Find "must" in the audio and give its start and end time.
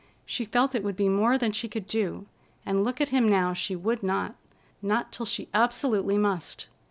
6.17-6.65